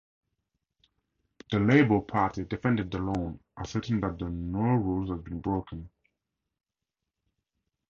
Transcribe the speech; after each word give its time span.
The 1.51 1.59
Labour 1.59 1.99
Party 2.01 2.43
defended 2.45 2.89
the 2.89 2.97
loan, 2.97 3.39
asserting 3.55 4.01
that 4.01 4.19
no 4.19 4.73
rules 4.75 5.11
had 5.11 5.23
been 5.23 5.39
broken. 5.41 5.91